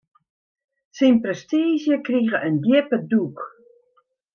Syn 0.99 1.13
prestiizje 1.23 1.95
krige 2.07 2.37
in 2.47 2.55
djippe 2.63 2.97
dûk. 3.09 3.37